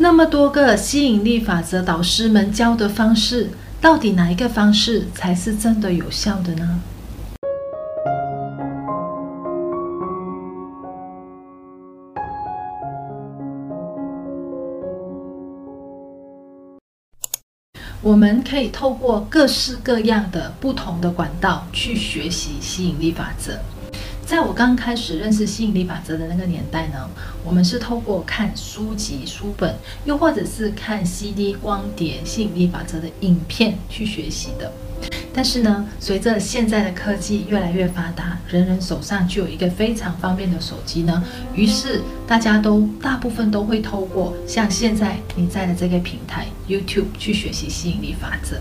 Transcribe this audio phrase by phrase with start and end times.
[0.00, 3.50] 那么多个吸引力法则导师们教的方式，
[3.80, 6.80] 到底哪一个方式才是真的有效的呢？
[18.00, 23.58] 我们可以透过各式各样的不同的管道去学习吸引力法则。
[24.28, 27.08] 在我刚开始认识吸引力法则的那个年代呢，
[27.42, 29.74] 我们是透过看书籍、书本，
[30.04, 34.70] 又或者是看 CD 光碟吸引力法则的影片去学习的。
[35.32, 41.24] 但是呢，随着现在的科技越来越发达，人人手上就有一个非常方便的手机呢，
[41.54, 48.60] 于是大家都大部分都会透过像现在你在的这个平台 YouTube 去学习吸引力法则。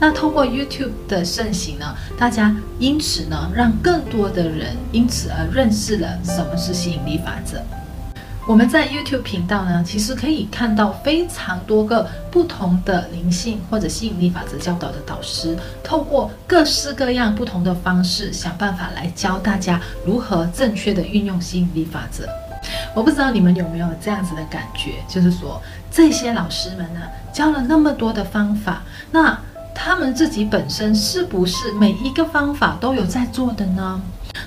[0.00, 7.60] 那透过 YouTube 的盛行呢，大家因此呢，让更多的人因此而认识了什么是吸引力法则。
[8.46, 22.26] 我们在 YouTube 频道呢，其实可以看到非常多个不同的灵性或者吸引力法则教导的导师，透过各式各样不同的方式，想办法来教大家如何正确的运用吸引力法则。
[22.94, 27.00] 我不知道你们有没有这样子的感觉，就是说这些老师们呢，
[27.32, 29.38] 教了那么多的方法，那
[29.80, 34.00] 他们自己本身是不是每一个方法都有在做的呢？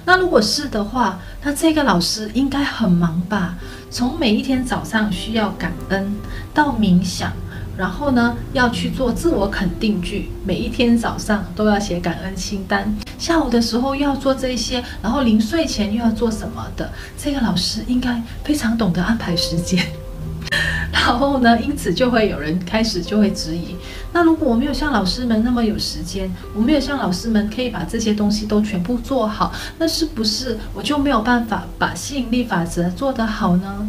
[0.03, 3.55] 那如果是的话，那这个老师应该很忙吧？
[3.89, 6.13] 从每一天早上需要感恩
[6.53, 7.31] 到冥想，
[7.77, 19.81] 然后呢要去做自我肯定句，每一天早上都要写感恩清单，下午的时候要做这些，然后临睡前又要做什么的，这个老师应该非常懂得安排时间。
[20.91, 23.75] 然后呢，因此就会有人开始就会质疑。
[24.13, 33.87] 那如果我没有像老师们那么有时间，我没有像老师们可以把这些东西都全部做好，那是不是我就没有办法把吸引力法则做得好呢？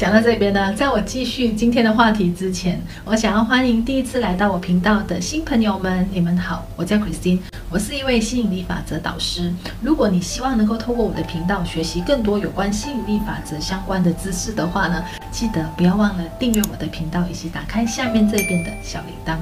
[0.00, 9.52] 讲到这边呢，在我继续今天的话题之前，我想要欢迎第一次来到我频道的新朋友们，你们好，我叫 Christine，我是一位吸引力法则导师。
[9.82, 19.36] 如果你希望能够透过我的频道学习更多有关吸引力法则相关的知识的话呢，记得不要忘了订阅我的频道，以及打开下面这边的小铃铛。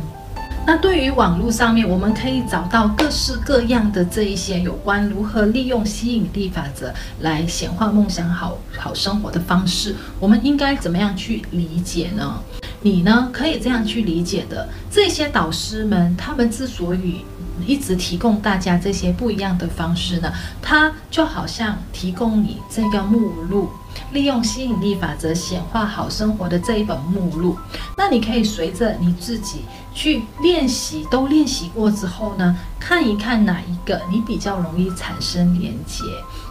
[0.68, 12.42] 那对于网络上面，我们可以找到各式各样的这一些有关如何利用吸引力法则来显化梦想好好生活的方式，我们应该怎么样去理解呢？
[12.82, 17.24] 你呢，可以这样去理解的，这些导师们他们之所以
[17.66, 20.32] 一直提供大家这些不一样的方式呢，
[20.62, 23.68] 它就好像提供你这个目录。
[24.12, 27.58] 利用吸引力法则显化好生活的这一本目录，
[27.96, 36.04] 那你可以随着你自己去练习，都练习过之后呢，看一看哪一个你比较容易产生连接，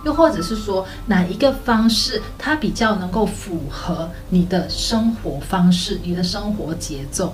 [0.04, 7.34] 又或者是说哪一个方式它比较能够符合你的生活方式、你的生活节奏。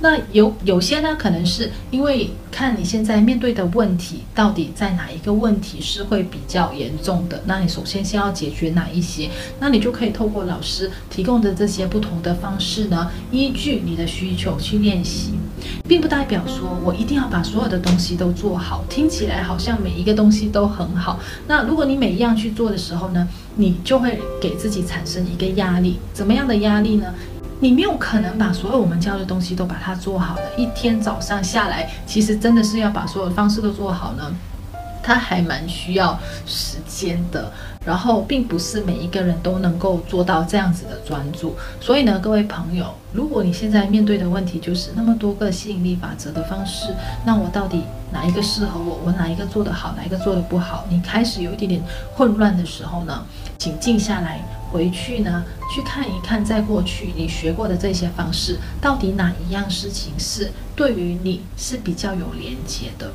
[0.00, 15.32] 那有有些呢，可能是因为看你现在面对的问题到底在哪一个问题是会比较严重的，那你首先先要解决哪一些，那你就可以透过老师提供的这些不同的方式呢，依据你的需求去练习，
[15.86, 21.18] 并不代表说我一定要把所有的东西都做好，听起来好像每一个东西都很好。
[21.48, 27.12] 那如果你每一样去做的时候呢，你就会给自己产生一个压力，怎么样的压力呢？
[27.60, 30.42] 你没有可能把所有我们教的东西都把它做好了。
[30.56, 34.32] 一天早上下来，其实真的是要把所有的方式都做好呢，
[35.02, 37.50] 它还蛮需要时间的。
[37.84, 41.56] 然后，并不是每一个人都能够做到这样子的专注。
[41.80, 49.00] 所以呢，各位朋友，如果你现在面对的问题就是那么多个吸引力法则的方式，那我到底哪一个适合我？
[49.06, 50.84] 我哪一个做得好，哪一个做得不好？
[50.90, 51.82] 你开始有一点点
[52.14, 53.24] 混乱的时候呢，
[53.56, 54.40] 请静下来。
[54.70, 63.10] 回去呢，去看一看，在过去你学过的这些方式，到底哪一样事情是对于你是比较有连接的？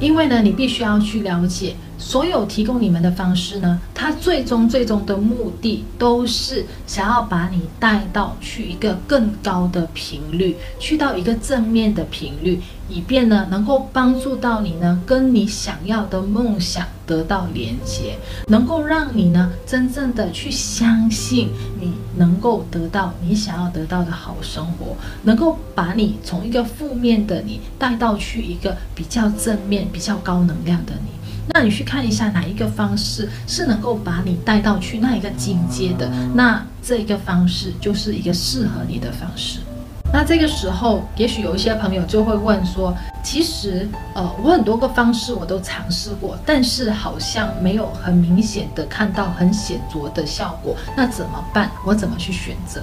[0.00, 1.74] 因为呢，你必须要去了解。
[2.00, 18.18] 所有提供你们的方式呢，它最终最终的目的都是想要把你带到去一个更高的频率，去到一个正面的频率，以便呢能够帮助到你呢跟你想要的梦想得到连接，
[18.48, 21.50] 能够让你呢真正的去相信
[21.80, 31.10] 你能够得到你想要得到的好生活，能够把你从一个负面的你带到去一个比较正面、比较高能量的你。
[31.54, 39.60] 那你去看一下哪一个方式是能够把你带到去那一个境界的，那这个方式就是一个适合你的方式。
[40.10, 51.70] 那这个时候，也许有一些朋友就会问说，其实呃，我很多个方式我都尝试过，但是好像没有很明显的看到很显著的效果，那怎么办？
[51.84, 52.82] 我怎么去选择？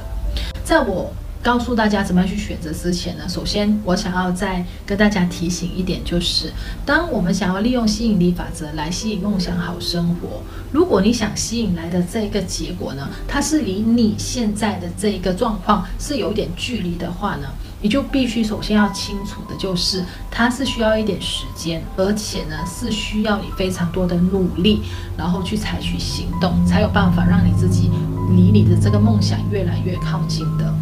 [0.63, 1.11] 在我
[1.45, 6.51] 告诉大家怎么样去选择之前呢，首先我想要再跟大家提醒一点，就是
[6.83, 17.47] 当我们想要利用吸引力法则来吸引梦想好生活，如果你想吸引来的这个结果呢，它是离你现在的这一个状况是有点距离的话呢，
[17.79, 24.81] 你就必须首先要清楚的就是，它是需要一点时间，而且呢是需要你非常多的努力，
[25.15, 27.91] 然后去采取行动，才有办法让你自己
[28.31, 30.73] 离你的这个梦想越来越靠近的。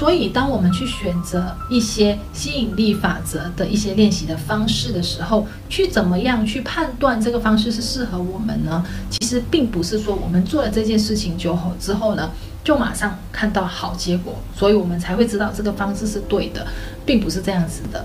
[0.00, 8.82] 所以，当我们去选择一些吸引力法则的一些练习的方式的时候，去怎么样去判断这个方式是适合我们呢？
[9.10, 12.30] 其实并不是说我们做了这件事情就后之后呢，
[12.64, 16.66] 就马上看到好结果，所以我们才会知道这个方式是对的，
[17.04, 18.02] 并不是这样子的。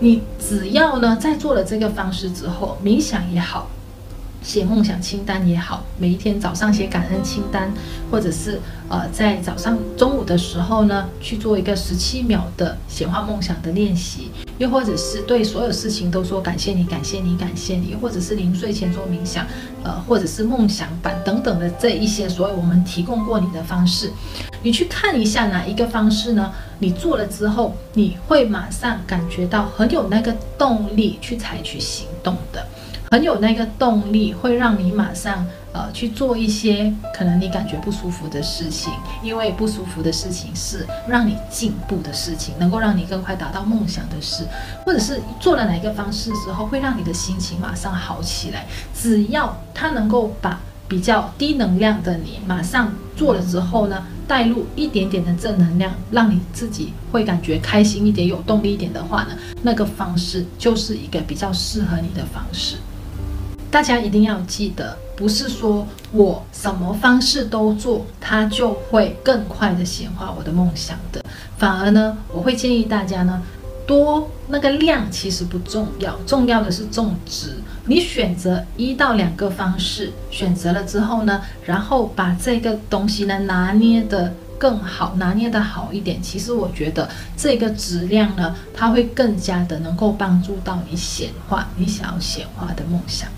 [0.00, 3.70] 你只要呢，在做了这个方式之后，冥想也好。
[4.46, 7.68] 写梦想清单也好，每一天早上写感恩清单，
[8.12, 19.44] 或者是呃在早上中午的时候呢，去做一个十七秒的显化梦想的练习，又或者是对所有事情都说感谢你，感谢你，感谢你，或者是临睡前做冥想，
[19.82, 24.12] 呃，或者是梦想板等等的这一些，所有我们提供过你的方式，
[24.62, 26.52] 你去看一下哪一个方式呢？
[26.78, 32.64] 你做了之后，你会马上感觉到很有那个动力去采取行动的。
[33.10, 38.92] 很有那个动力，会让你马上呃去做一些可能你感觉不舒服的事情，
[39.22, 44.44] 因为不舒服的事情是让你进步的事情，能够让你更快达到梦想的事，
[44.84, 48.66] 或者是做了哪一个方式之后，会让你的心情马上好起来。
[48.94, 59.30] 只要它能够把比较低能量的你马上做了之后呢，带入一点点的正能量，让你自己会感觉开心一点、有动力一点的话呢，
[59.62, 62.76] 那个方式就是一个比较适合你的方式。
[63.76, 71.22] 大家一定要记得，不是说我什么方式都做，它就会更快的显化我的梦想的。
[71.58, 73.42] 反而呢，我会建议大家呢，
[73.86, 77.56] 多那个量其实不重要，重要的是种植。
[77.84, 86.22] 你选择一到两个方式，选择了之后呢，然后把这个东西呢拿捏得更好，拿捏得好一点。
[86.22, 87.06] 其实我觉得
[87.36, 93.28] 这个质量呢，它会更加的能够帮助到你显化你想要显化的梦想。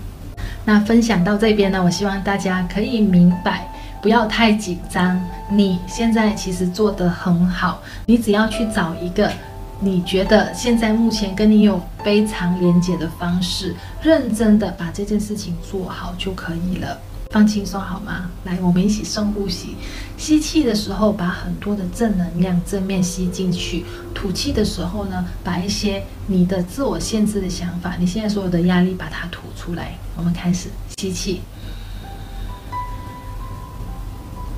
[0.71, 3.67] 那分享到这边呢，我希望大家可以明白，
[4.03, 5.19] 不要太紧张。
[5.49, 9.31] 你现在其实做得很好，你只要去找一个
[9.79, 16.99] 你觉得现在目前跟你有非常连接的方式，认真的把这件事情做好就可以了。
[17.31, 18.31] 放轻松好吗？
[18.45, 19.75] 来，我们一起深呼吸。
[20.17, 23.83] 吸气的时候，把很多的正能量、正面吸进去；
[24.15, 29.93] 吐气的时候呢，把一些你的自我限制的想法、你现在所有的压力，把它吐出来。
[30.17, 31.41] 我们开始吸气，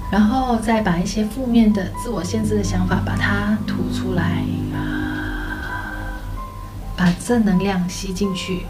[0.09, 4.45] 然后再把一些负面的、自我限制的想法，把它吐出来。
[6.95, 8.65] 把正能量吸进去。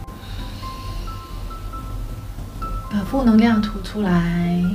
[2.91, 4.65] 把负能量吐出来，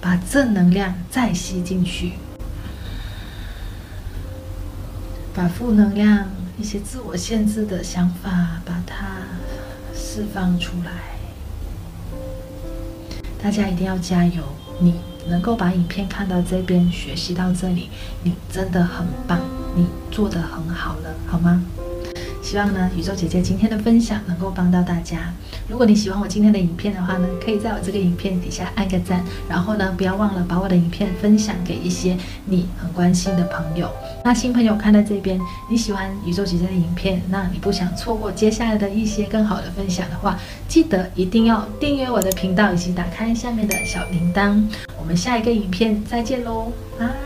[0.00, 2.14] 把正能量再吸进去，
[5.34, 9.18] 把负能量一些自我限制的想法，把它
[9.94, 10.92] 释放出来。
[13.42, 14.42] 大家一定要加油！
[14.80, 17.90] 你能够把影片看到这边，学习到这里，
[18.22, 19.38] 你真的很棒，
[19.76, 21.62] 你做得很好了，好吗？
[22.54, 25.34] 希望呢，宇宙姐姐今天的分享能够帮到大家。
[25.68, 33.90] 如果你喜欢我今天的影片的话呢，可以在我这个影片底下按个赞，然后呢，不要忘了把我的影片分享给一些你很关心的朋友。
[34.24, 35.36] 那新朋友看到这边，
[35.68, 44.62] 你喜欢宇宙姐姐的影片，那你不想错过接下来的一些更好的分享的话，记得一定要订阅我的频道，以及打开下面的小铃铛。
[44.96, 47.23] 我们下一个影片再见喽，拜。